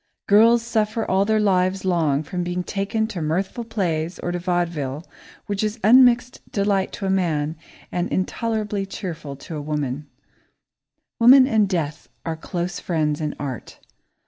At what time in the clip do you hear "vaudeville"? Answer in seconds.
4.39-5.03